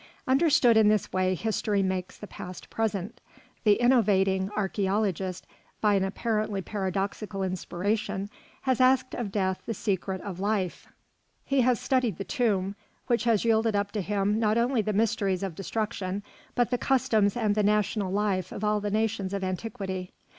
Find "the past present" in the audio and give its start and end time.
2.17-3.21